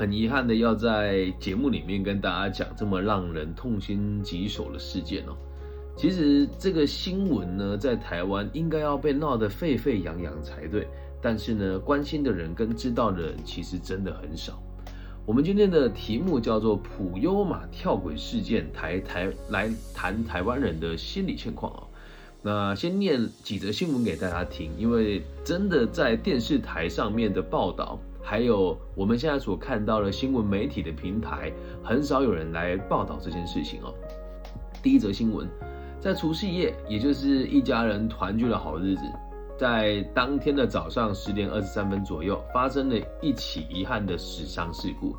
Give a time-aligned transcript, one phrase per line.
[0.00, 5.36] 很遗憾的要在节目里面跟大家讲这么让人痛心疾首的事件哦。
[5.94, 10.88] 其实这个新闻呢，在台湾应该要被闹得沸沸扬扬才对，
[11.20, 14.58] 但是呢，关心的人跟知道的人其实真的很少。
[15.26, 21.84] 我们今天的题目叫做“普优马跳轨事件”，台台来谈台湾人的心理现况啊。
[22.40, 33.94] 那先念几则新闻给大家听，因为真的在电视台上面的报道，还有我们现在所看到的新闻媒体的平台，很少有人来报道这件事情哦。
[34.82, 35.48] 第一则新闻，
[36.00, 39.02] 在除夕夜，也就是一家人团聚的好日子，
[39.58, 45.14] 在当天的早上十点二十三分左右，发生了一起遗憾的死伤事故。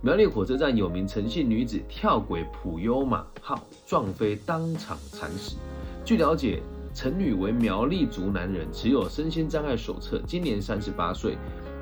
[0.00, 5.56] 苗栗火车站有名陈姓女子跳轨普悠马号撞飞，当场惨死。
[6.04, 6.60] 据了解，
[6.92, 11.38] 陈女为苗栗族男人，持有身心障碍手册，今年三十八岁。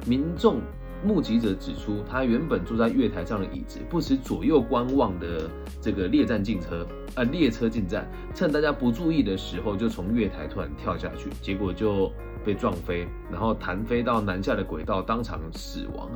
[0.06, 0.60] 民众
[1.04, 5.50] 目击者指出，他原本坐在月台上的椅子，不时左右观望的
[5.80, 6.86] 这个列站进车，
[7.16, 12.10] 呃，列车进站，趁大家不注意的时候，就从月台突然跳下去，结果就
[12.44, 16.08] 被撞飞，然后弹飞到南下的轨道，当场死亡。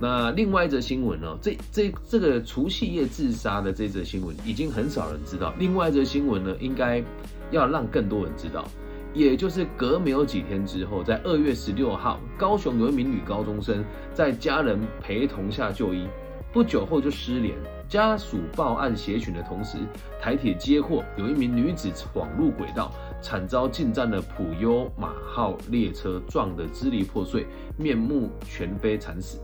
[0.00, 1.38] 那另外一则新闻呢？
[1.40, 5.54] 这这这个除夕夜自杀的这则新闻，已经很少人知道。
[5.58, 7.02] 另外一则新闻呢，应该
[7.50, 8.66] 要让更多人知道。
[9.14, 16.08] 也就是隔没有几天之后，在二月十六号，高雄有一名女高中生在家人陪同下就医，
[16.52, 17.54] 不久后就失联。
[17.86, 19.78] 家属报案协寻的同时，
[20.20, 29.38] 台铁接获有一名女子闯入轨道，惨遭进站的普优马号列车撞得支离破碎，面目全非，惨死。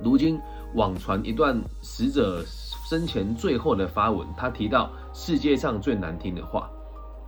[0.00, 0.38] 如今
[0.74, 6.70] 网传一段死者生前最后的发文，他提到世界上最难听的话。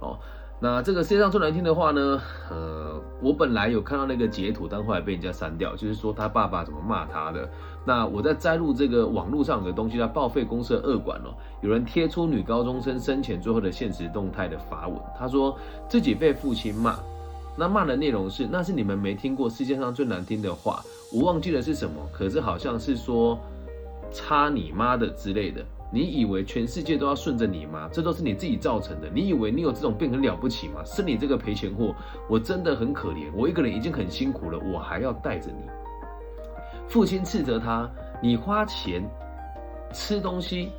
[0.00, 0.16] 哦，
[0.60, 2.20] 那这个世界上最难听的话呢？
[2.50, 7.48] 呃，我本来有看到那个截图，但后来被人家删掉，就是说他爸爸怎么骂他的。
[7.84, 11.30] 那我在摘录这个网络上的东西，叫报废公司的恶管哦。
[11.60, 15.56] 有人贴出女高中生生前最后的现实动态的发文，他说
[15.88, 16.98] 自己被父亲骂。
[17.56, 20.82] 那骂的内容是，那是你们没听过世界上最难听的话，
[21.12, 23.38] 我忘记了是什么，可是好像是说，
[24.10, 25.64] 擦你妈的之类的。
[25.90, 27.88] 你以为全世界都要顺着你吗？
[27.92, 29.08] 这都是你自己造成的。
[29.08, 30.84] 你以为你有这种病很了不起吗？
[30.84, 31.94] 是你这个赔钱货，
[32.28, 33.30] 我真的很可怜。
[33.34, 35.66] 我一个人已经很辛苦了，我还要带着你。
[36.86, 37.90] 父亲斥责他，
[38.22, 39.02] 你花钱
[39.92, 40.70] 吃东西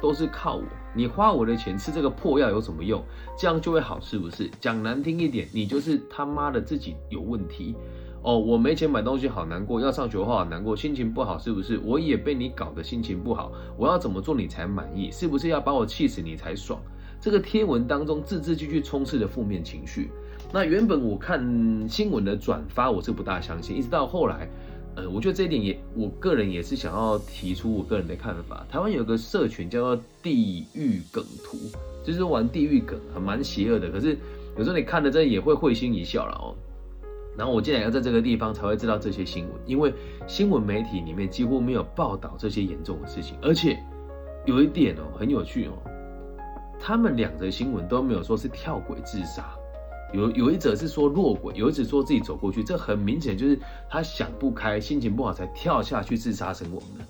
[0.00, 0.64] 都是靠我。
[0.92, 3.00] 你花我的钱吃这个破药有什么用？
[3.38, 4.50] 这样就会好是不是？
[4.60, 7.76] 讲难听一点，你就是他妈的自己有问题
[8.22, 8.38] 哦！
[8.38, 11.80] 我没钱买东西好难过，要上学的话好难过，心情不好是不是？
[11.84, 15.10] 我也被你搞得心情不好，我要怎么做你才满意？
[15.10, 16.80] 是不是要把我气死你才爽？
[17.20, 20.10] 这个贴文当中字字句句充斥着负面情绪。
[20.52, 21.40] 那原本我看
[21.88, 24.48] 新闻的转发我是不大相信，一直到后来。
[24.96, 28.66] 呃，我觉得这一点也，我个人也是想要提出我个人的看法。
[28.68, 31.56] 台湾有个社群叫做“地狱梗图”，
[32.04, 33.88] 就是玩地狱梗，还蛮邪恶的。
[33.88, 34.18] 可是
[34.58, 36.50] 有时候你看了这也会会心一笑了哦。
[37.40, 39.90] 然后我竟然要在这个地方才会知道这些新闻，因为
[40.26, 43.82] 新闻媒体里面几乎没有报道这些严重的事情，而且
[44.44, 45.72] 有一点哦很有趣哦，
[46.78, 49.50] 他们两则新闻都没有说是跳轨自杀。
[50.12, 53.58] 有有一则是说落轨，有一则说自己走过去，这很明显就是
[53.88, 57.04] 他想不开，心情不好才跳下去自杀身亡的。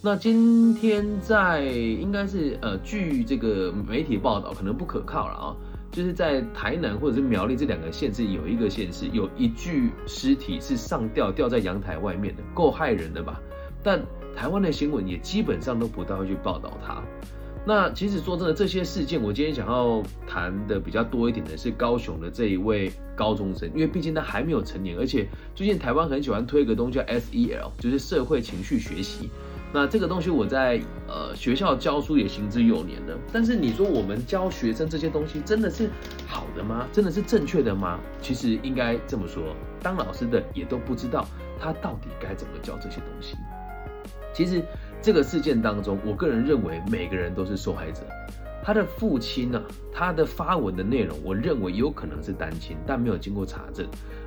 [0.00, 5.56] 那今天在应该是呃，据这个媒体报道，可能不可靠了啊，
[5.92, 13.38] 就是在台南或者是苗栗这两个县市，有一个县市有一具尸体是上吊吊在阳台外面的，够害人的吧？
[13.82, 14.02] 但
[14.34, 17.02] 台湾的新闻也基本上都不大会去报道它。
[17.64, 29.28] 那其实说真的，这些事件我今天想要谈的比较多一点的是高雄的这一位高中生，因为毕竟他还没有成年，而且最近台湾很喜欢推一个东西叫 SEL，就是社会情绪学习。
[29.72, 35.90] 那这个东西我在呃学校教书也行之有年了，但是你说我们教学生这些东西真的是
[36.26, 36.86] 好的吗？
[36.92, 37.98] 真的是正确的吗？
[38.20, 41.26] 其实应该这么说，当老师的也都不知道
[41.58, 43.36] 他到底该怎么教这些东西。
[44.34, 44.62] 其实。
[45.04, 48.02] 这个事件当中，我个人认为每个人都是受害者。
[48.62, 49.60] 他的父亲呢，
[49.92, 53.84] 他的发文的内容，我认为有可能是单亲，但没有经过查证。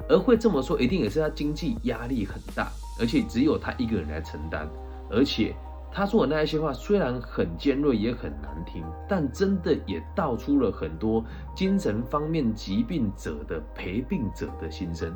[0.10, 2.68] 而会这么说，一定也是他经济压力很大，
[3.00, 4.70] 而且只有他一个人来承担。
[5.10, 5.56] 而且
[5.92, 11.24] 他说的那一些话虽然很尖锐，也很难听，但真的也道出了很多
[11.56, 15.14] 精神方面疾病者的陪病者的心声，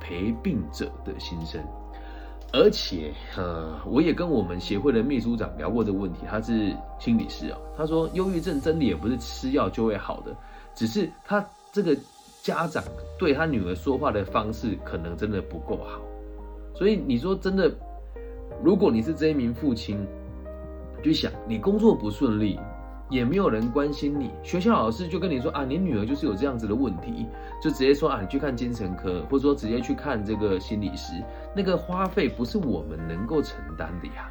[0.00, 1.60] 陪病者的心声。
[2.54, 7.56] 而且，呃，我也跟我们协会的秘书长聊过这个问题，他是心理师哦。
[7.74, 10.36] 他说，忧郁症真的也不是吃药就会好的，
[10.74, 11.42] 只是他
[11.72, 11.96] 这个
[12.42, 12.84] 家长
[13.18, 15.98] 对他女儿说话的方式可能真的不够好。
[16.74, 17.74] 所以你说真的，
[18.62, 19.98] 如果你是这一名父亲，
[21.02, 22.60] 就想你工作不顺利，
[23.10, 27.26] 也没有人关心你，学校老师就跟你说啊，你女儿就是有这样子的问题，
[27.60, 31.12] 就直接说啊，你去看精神科，或者说直接去看这个心理师，
[31.56, 34.30] 那个花费不是我们能够承担的呀。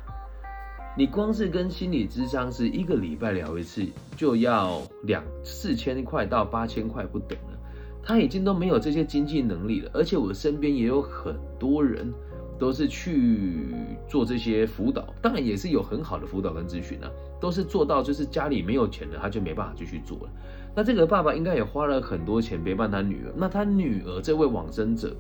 [0.97, 3.85] 你光是跟心理咨商是一个礼拜聊一次，
[4.15, 7.57] 就要两四千块到八千块不等了。
[8.03, 12.11] 他已经都没有这些经济能力了，而且我身边也有很多人
[12.61, 13.73] 都是去
[14.07, 17.09] 做这些辅导，当然也是有很好的辅导跟咨询啊，
[17.39, 20.29] 都是做到就是家里没有钱了，他就没办法继续做了。
[20.75, 25.13] 那这个爸爸应该也花了很多钱陪伴他女儿，那他女儿这位往生者，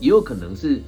[0.00, 0.82] 也有可能是。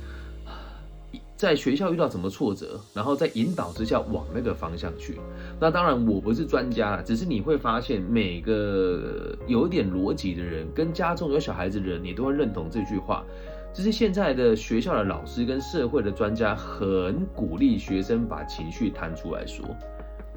[1.36, 5.18] 在学校遇到什么挫折，然后在引导之下往那个方向去。
[5.58, 13.24] 那当然我不是专家，只是你会发现每个有点逻辑的人，跟家中有小孩子的人，你都会认同这句话。
[13.72, 19.64] 只是现在的学校的老师跟社会的专家很鼓励学生把情绪谈出来说，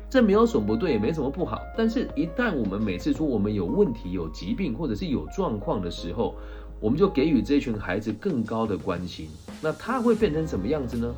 [0.09, 1.59] 这没有什么不对，也没什么不好。
[1.75, 6.35] 但是，一旦我们每次说我们有问题、有疾病或者是有状况的时候，
[6.79, 9.27] 我们就给予这群孩子更高的关心，
[9.61, 11.11] 那他会变成什么样子呢？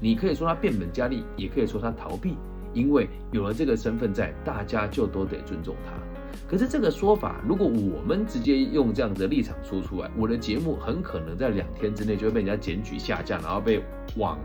[0.00, 2.36] 你可以说他变本加厉，也可以说他逃避，
[2.72, 5.92] 因为有了这个身份在，大家就都得尊重他。
[6.48, 13.82] 可是这个说法，如果我们直接用这样子的立场说出来，我的节目很可能在两天之内就会被人家检举下架，然后被
[14.16, 14.38] 网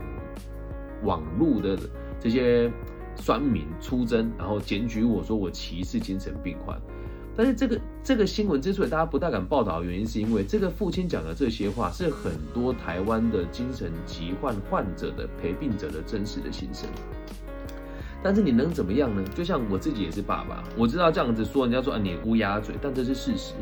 [1.02, 1.78] 网路的
[2.20, 2.70] 这些
[3.16, 6.78] 酸民出征，然后检举我说我歧视精神病患。
[7.36, 16.88] 但是这个这个新闻之所以大家不大敢报道的原因，是因为这个父亲讲的这些话是很多台湾的精神疾患患者的陪病者的真实的心声。
[18.24, 19.22] 但是你能怎么样呢？
[19.34, 23.52] 就像我自己也是爸爸，我知道这样子说人家说啊你乌鸦嘴，但这是事实。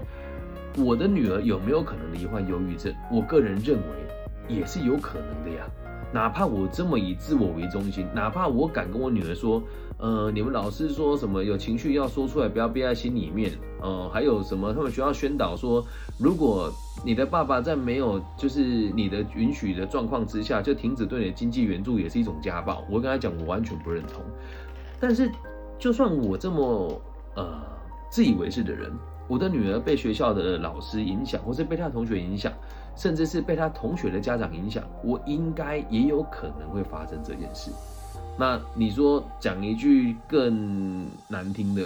[0.76, 2.94] 我的女儿有没有可能罹患忧郁症？
[3.10, 5.66] 我个人认为也是有可能的呀。
[6.12, 9.62] 哪怕我这么以自我为中心，哪怕我敢跟我女儿说。
[9.98, 13.52] 呃，你们老师说什么有情绪要说出来，不要憋在心里面。
[13.80, 14.74] 呃，还有什么？
[14.74, 15.84] 他们学校宣导说，
[16.18, 16.72] 如果
[17.04, 18.64] 你的爸爸在没有就是
[18.96, 22.84] 你的允许的状况之下，就停止对你的经济援助，也是一种家暴。
[22.90, 24.24] 我跟他讲，我完全不认同。
[24.98, 25.30] 但是，
[25.78, 27.00] 就算我这么
[27.36, 27.62] 呃
[28.10, 28.90] 自以为是的人，
[29.28, 32.52] 我的女儿被学校的老师影响，或是被他同学影响，
[32.96, 37.70] 甚至是被他同学的家长影响，我应该也有可能会发生这件事。
[38.38, 41.82] 那你说讲一句更难听的，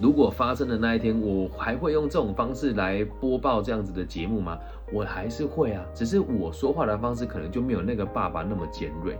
[0.00, 4.58] 如果发生的那一天，我还会用这种方式来播报这样子的节目吗？
[4.92, 9.18] 我还是会啊，只是我说话的方式可能就没有那个爸爸那么尖锐。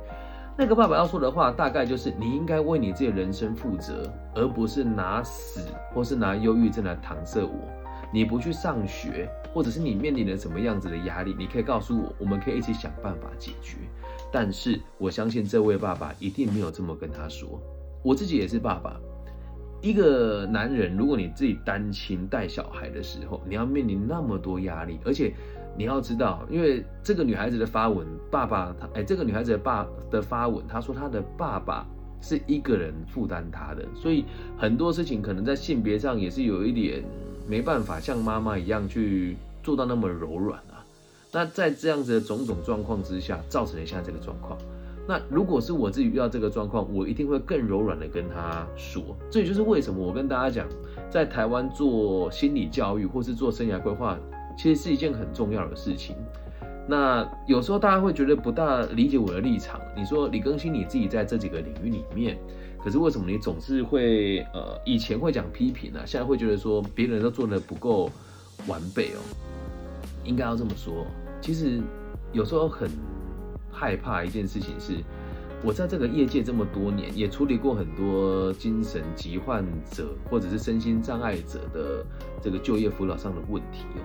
[0.56, 5.60] 那个爸爸要说的话，大概就是你应该为你自己人生负责，而不是拿死
[5.94, 7.50] 或是拿忧郁症来搪塞我。
[8.12, 13.78] 你不去上学，或者是你面临了什么样子的压力，你可以告诉我，我们可以一起想办法解决。
[14.30, 17.58] 但是我相信这位爸爸一定没有这么跟他说。
[18.02, 19.00] 我自己也是爸爸，
[19.80, 25.32] 一个男人，如果你自己单亲带小孩的时候，你要面临那么多压力，而且
[25.76, 31.86] 你要知道，因为这个女孩子的发文，爸爸他哎，这个女孩子的爸的发文，她说她的爸爸
[32.20, 34.24] 是一个人负担她的，所以
[34.58, 37.02] 很多事情可能在性别上也是有一点
[37.48, 40.84] 没办法像妈妈一样去做到那么柔软啊。
[41.32, 44.58] 那在这样子的种种状况之下，造成了现在这个状况。
[45.08, 49.02] 那如果是我自己遇到这个状况，我一定会更柔软的跟他说。
[49.30, 50.68] 这也就是为什么我跟大家讲，
[51.10, 54.16] 在台湾做心理教育或是做生涯规划，
[54.56, 56.16] 其实是一件很重要的事情。
[56.88, 59.80] 那有时候大家会觉得不大理解我的立场。
[59.96, 62.36] 你说李更新你自己在这几个领域里面，
[62.82, 66.00] 可是为什么你总是会呃以前会讲批评呢？
[66.04, 68.10] 现在会觉得说别人都做的不够
[68.66, 69.20] 完备哦？
[70.24, 71.06] 应该要这么说。
[71.40, 71.80] 其实
[72.32, 72.90] 有时候很
[73.70, 74.94] 害怕一件事情是，
[75.64, 82.04] 我在这个业界这么多年，也处理过很多精神疾患者或者是身心障碍者的
[82.42, 84.02] 这个就业辅导上的问题哦。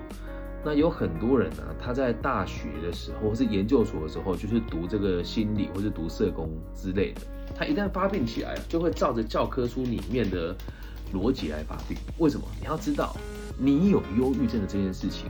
[0.64, 7.22] 那有很多人呢，他在大学的时候或是研究所的时候，就是读这个心理或是读社工之类的，
[7.56, 10.56] 他一旦发病起来，就会照着教科书里面的
[11.14, 11.98] 逻辑来发病。
[12.18, 12.46] 为什么？
[12.60, 13.16] 你要知道，
[13.58, 15.30] 你有忧郁症的这件事情。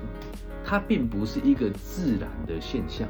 [0.70, 3.08] 它并不是一个自然的现象，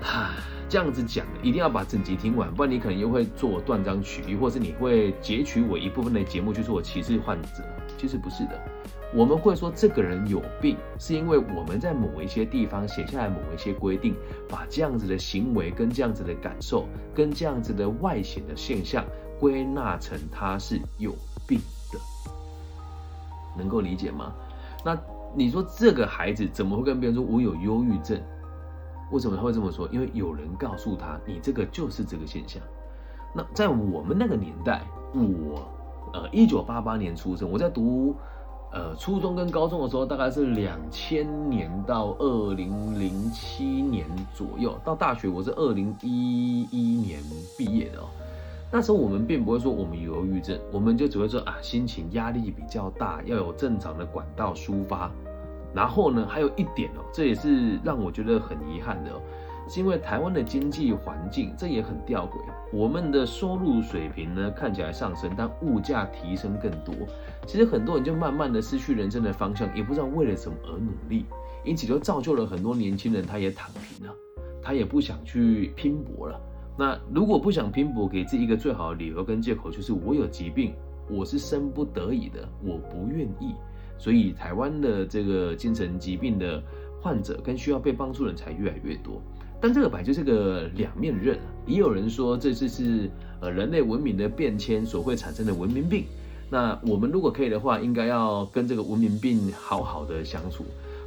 [0.00, 0.30] 哈，
[0.68, 7.64] 这样子讲一定要把整集听完，不然你可能又会做断章取义，或是你会截取我一部分的节目去做歧视患者。
[7.96, 8.60] 其实不是的，
[9.14, 14.14] 我们会说这个人有病，是因为我们在某一些地方写下来某一些规定，
[14.48, 19.04] 把这样子的行为跟这样子的感受跟这样子的外显的现象
[19.40, 21.14] 归纳成他是有
[21.46, 21.58] 病
[21.92, 21.98] 的，
[23.56, 24.34] 能够理解吗？
[24.84, 24.98] 那。
[25.36, 28.18] 你说这个孩子怎么会跟别人说我有忧郁症？
[29.10, 29.88] 为什么他会这么说？
[29.90, 32.62] 因为有人告诉他，你这个就是这个现象。
[33.34, 34.82] 那在我们那个年代，
[35.14, 35.68] 我
[36.12, 38.14] 呃一九八八年出生，我在读
[38.72, 44.78] 呃初中跟高中的时候，大概是两千年到二零零七年左右。
[44.84, 47.20] 到大学我是二零一一年
[47.56, 48.08] 毕业的哦。
[48.70, 55.10] 那时候我们并不会说我们有忧郁症，我们就只会说啊心情压力比较大，要有正常的管道抒发。
[55.78, 59.22] 然后呢，还有一点哦，这也是让我觉得很遗憾的哦，
[59.68, 62.32] 是因为台湾的经济环境，这也很吊诡。
[62.72, 66.92] 我们的收入水平呢看起来上升，但物价提升更多。
[67.46, 71.26] 其实很多人就慢慢的失去人生的方向，也不知道为了什么而努力，
[71.64, 74.12] 因此就造就了很多年轻人他也躺平了，
[74.60, 76.40] 他也不想去拼搏了。
[76.76, 80.74] 那如果不想拼搏，给自己一个最好的理由跟借口就是我有疾病，
[81.08, 83.54] 我是生不得已的，我不愿意。
[83.98, 86.62] 所以台湾的这个精神疾病的
[87.02, 89.20] 患者跟需要被帮助的人才越来越多，
[89.60, 96.04] 但这个本来就是个两面刃，也有人说这次是呃人类文明的变迁所会产生的文明病。
[96.50, 100.64] 那我们如果可以的话，应该要跟这个文明病好好的相处。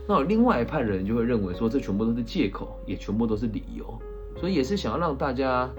[0.08, 4.00] 那另外一派人就会认为说，这全部都是借口，也全部都是理由。
[4.40, 5.70] 所以也是想要让大家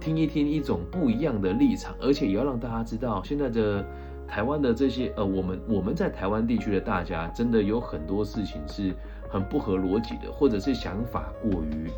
[0.00, 3.84] 听一听一种不一样的立场，而且也要让大家知道现在的。
[4.28, 8.92] 台湾的这些呃，我们我们在台湾地区的大家，真的有很多事情是
[9.30, 11.90] 很不合逻辑的，或者是想法过于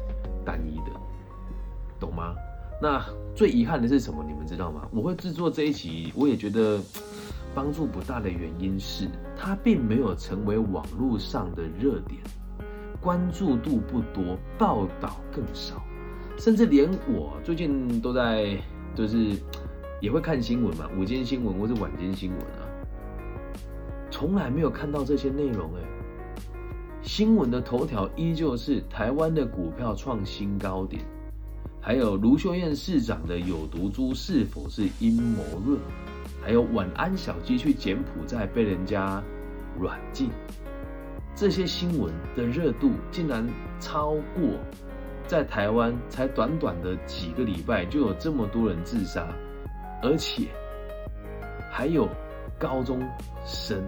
[0.44, 0.92] 单一的，
[1.98, 2.34] 懂吗？
[2.80, 3.04] 那
[3.34, 4.22] 最遗憾的是什么？
[4.24, 4.86] 你们知道吗？
[4.92, 6.78] 我会制作这一集，我也觉得
[7.54, 12.20] 帮助不大的原因是，它并没有成为网络上的热点，
[13.00, 15.82] 关注度不多，报道更少，
[16.38, 18.56] 甚至连我最近都在
[18.94, 19.36] 就是。
[20.00, 22.62] 也会看新闻嘛，午间新闻或是晚间新闻啊，
[24.10, 25.82] 从来没有看到这些内容哎。
[27.02, 31.02] 新闻的头条依旧是台湾的股票创新高点，
[31.80, 35.80] 还有卢秀燕市长的有毒猪是否是阴谋论，
[36.42, 39.22] 还有晚安小鸡去柬埔寨被人家
[39.78, 40.28] 软禁，
[41.34, 43.48] 这些新闻的热度竟然
[43.80, 44.58] 超过
[45.26, 49.26] 在台湾才短短的几个礼拜就有这么多人自杀。
[50.02, 50.48] 而且
[51.70, 52.08] 还有
[52.58, 53.00] 高中
[53.44, 53.82] 生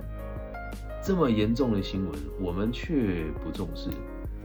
[1.02, 3.88] 这么严重的新闻，我们却不重视，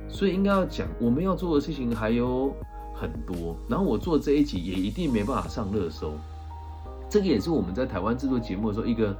[0.08, 2.56] 所以应该要讲我们要做的事情还有
[2.94, 3.56] 很多。
[3.68, 6.14] 然后我做这一集也一定没办法上热搜，
[7.10, 9.16] 这个也是我们在台湾制作节目的时候一个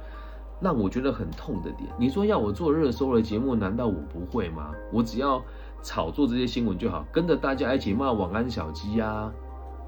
[0.60, 1.88] 让我觉得很痛的点。
[1.98, 4.72] 你说要我做热搜的节目，难道我不会吗？
[4.92, 5.42] 我只要
[5.82, 9.30] 炒作这些新闻就好，跟着大家一起骂晚安小鸡呀。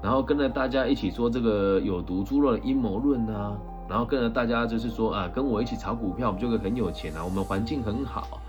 [0.01, 3.57] 然后跟着大家一起说这个有毒猪肉的阴谋论啊，
[3.89, 8.39] 然后跟着大家就是说啊，跟我一起炒股票，我们就会很有钱啊，我们环境很好，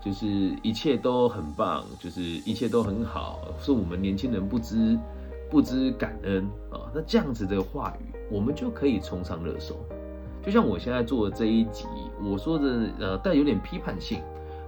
[0.00, 0.26] 就是
[0.62, 4.98] 一切都很棒，就是一切都很好，是我们年轻人不知
[5.50, 6.88] 不知感恩啊。
[6.94, 9.76] 那这样子的话语，我们就可以冲上热搜。
[10.42, 11.86] 就像我现在做的这一集，
[12.22, 14.20] 我说的呃带有点批判性，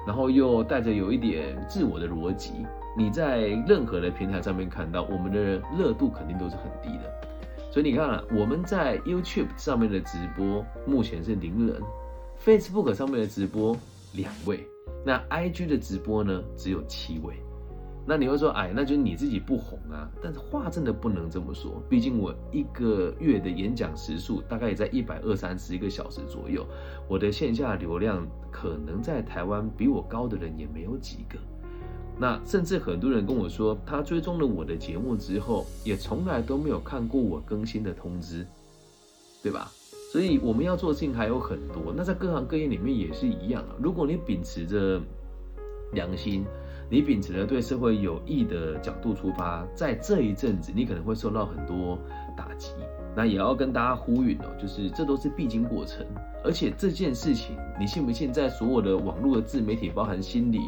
[0.06, 2.52] 然后又带着有一点自我的逻辑。
[2.96, 7.12] 你在任何的平台上面看到我们的热度肯定都是很低的，
[7.70, 11.82] 所以你看啊，我们在 YouTube 上面的直播目前是零人
[12.42, 13.76] ，Facebook 上面的直播
[14.14, 14.66] 两位，
[15.04, 17.34] 那 IG 的直播呢只有七位。
[18.08, 20.08] 那你会说，哎，那就是你自己不红啊？
[20.22, 26.64] 但是话真的不能这么说，毕竟我一个月的演讲时数大概也在一百二三十一个小时左右，
[27.08, 31.36] 我的线下流量可能在台湾比我高的人也没有几个。
[32.18, 38.46] 那甚至很多人跟我说，他追踪了我的节目之后，也从来都没有看过我更新的通知，
[39.42, 39.70] 对吧？
[40.12, 41.92] 所以我们要做的事情还有很多。
[41.94, 43.76] 那在各行各业里面也是一样啊。
[43.78, 44.98] 如果你秉持着
[45.92, 46.42] 良心，
[46.88, 51.98] 你秉持着对社会有益的角度出发，在这一阵子你可能会受到很多
[52.34, 52.70] 打击。
[53.14, 56.06] 那也要跟大家呼吁哦，就是这都是必经过程，
[56.42, 58.32] 而且这件事情，你信不信？
[58.32, 60.60] 在所有的网络的自媒体，包含心理。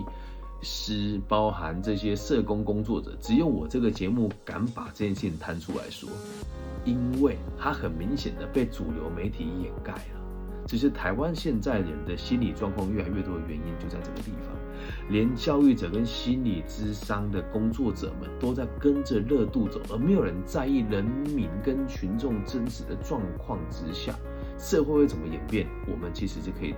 [0.62, 6.08] 师包含这些社工工作者，只有我这个节目敢把这件事情摊出来说，
[6.84, 10.18] 因为它很明显的被主流媒体掩盖了。
[10.66, 14.54] 只是台湾现在人的心理状况越来越多的原因就在这个地方，
[15.08, 24.14] 连教育者跟心理咨商的工作者们都在跟着热度走，而没有人在意人民跟群众真实的状况之下，
[24.58, 26.74] 社会会怎么演变，我们其实是可以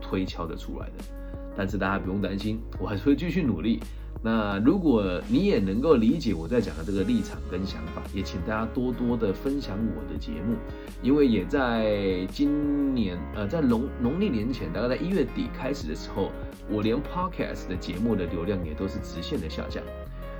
[0.00, 1.15] 推敲的出来的。
[1.56, 3.80] 但是大家不用担心，我还是会继续努力。
[4.22, 10.56] 那如果你也能够理解我在讲的这个立场跟想法，也请大家多多的分享我的节目，
[11.02, 16.32] 因为也在今年，呃，在农农历年前，大概在一月底开始的时候，
[16.68, 19.82] 我连 podcast 的节目的流量也都是直线的下降。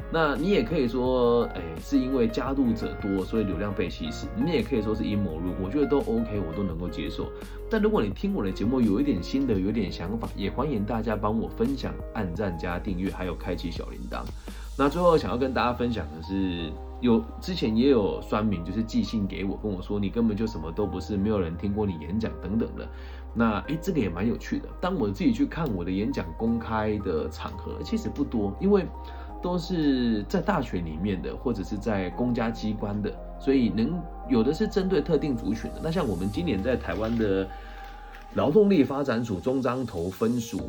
[0.08, 4.28] 那你也可以说，哎，是因为加入者多，所以流量被稀释。
[4.36, 7.26] 你也可以说是阴谋论，我觉得都 OK，我都能够接受。
[7.68, 14.20] 但如果你听我的节目有一点心得，有点想法，也欢迎大家帮我分享、按赞加订阅，还有开启小铃铛。
[14.78, 16.70] 那最后想要跟大家分享的是，
[17.00, 22.88] 有之前也有酸民就是寄信给我，跟我说你根本就什么都不是，没有人听过你演讲等等的。
[23.34, 24.68] 那哎，这个也蛮有趣的。
[24.80, 28.86] 当我自己去看我的演讲公开的场合，其实不多，因为。
[29.46, 35.80] 都是在大学里面的，或者是在公家机关的，所以能有的是针对特定族群的。
[35.80, 37.46] 那像我们今年在台湾的
[38.34, 40.62] 劳动力发展署中彰投分署，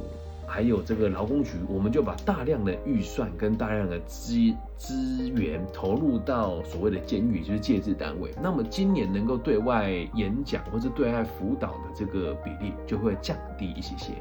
[0.46, 4.36] 还有这个劳工局，我们就把大量的预算跟大量的资
[4.78, 8.32] 资源投入到所谓的监狱，就是戒治单位。
[8.40, 14.14] 那么今年能够对外演讲或者对外辅导的这个比例就会降低一些些，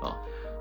[0.00, 0.14] 啊。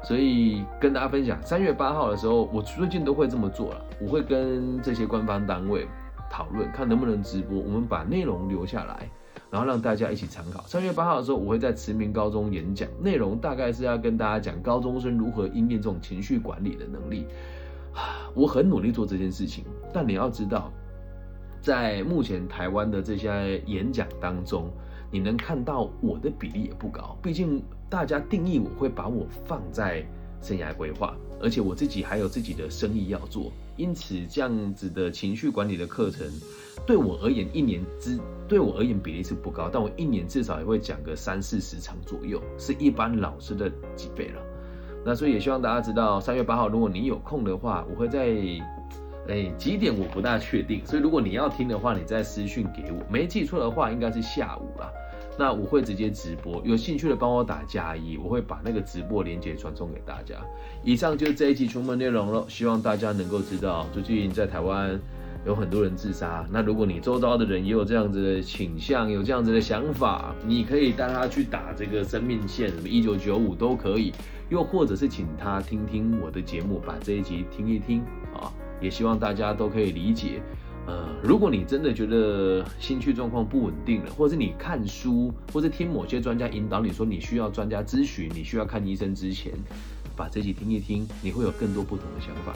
[0.03, 3.85] 所以跟大家分享，三月八号的时候，我最近都会这么做了。
[4.01, 5.87] 我会跟这些官方单位
[6.29, 9.09] 讨论，看能不能直播，我们把内容留下来，
[9.49, 10.61] 然后让大家一起参考。
[10.67, 17.25] 三月八号的时候，我会在慈明高中演讲，内容大概是要跟大家讲高中生如何应变这种情绪管理的能力。
[18.33, 20.69] 我很努力做这件事情，但你要知道，
[21.61, 24.69] 在目前台湾的这些演讲当中。
[25.11, 30.03] 你能看到我的比例也不高，毕竟大家定义我会把我放在
[30.41, 36.27] 生涯规划，而且我自己还有自己的生意要做，因此这样子的情绪管理的课程，
[36.87, 44.41] 对我而言一年之对我而言比例是不高，但我一年至少也会讲个三四十场左右，是一般老师的几倍了。
[45.05, 48.35] 那所以也希望大家知道，三月八号如果你有空的话，我会在
[49.27, 54.91] 哎几点我不大确定，所以如果你要听的话，你再私讯给我，没记错的话应该是下午啦。
[55.37, 60.35] 那我会直接直播，有兴趣的帮我打加一，我会把那个直播链接传送给大家。
[60.83, 64.99] 以上就是这一集出门内容了，希望大家能够知道，最近在台湾
[65.45, 66.45] 有很多人自杀。
[66.51, 74.13] 那如果你周遭的人也有这样子的倾向，有这样子的想法，你可以带他去打这个生命线，什么一九九五都可以，
[74.49, 78.01] 又或者是请他听听我的节目，把这一集听一听
[78.35, 80.41] 啊，也希望大家都可以理解。
[80.85, 89.53] 呃，如果你真的觉得心绪状况不稳定了，或者是你看书，或者听某些专家引导你说你需要专家咨询，你需要看医生之前，
[90.15, 92.53] 把这集听一听，你会有更多不同的想法。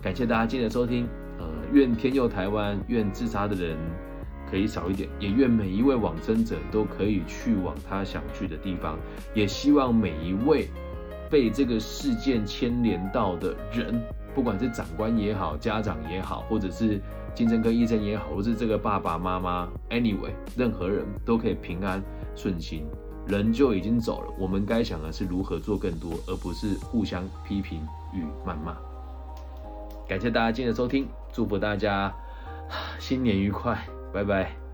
[0.00, 3.76] 感谢大家今天的收听，呃，愿天佑台湾，愿自杀的人
[4.48, 8.96] 可以少一点，也愿每一位往生者都可以去往他想去的地方，
[9.34, 10.68] 也希望每一位
[11.28, 14.00] 被这个事件牵连到的人，
[14.38, 17.02] 不管是长官也好，家长也好，或者是。
[17.34, 22.02] 精神科医生也好，或是这个爸爸妈妈，anyway，任何人都可以平安
[22.34, 22.84] 顺心。
[23.28, 27.80] 人就已经走了，我们该想的是如何做更多，而不是互相批评
[28.12, 28.76] 与谩骂。
[30.08, 32.12] 感谢大家今天的收听，祝福大家
[32.98, 33.78] 新年愉快，
[34.12, 34.67] 拜拜。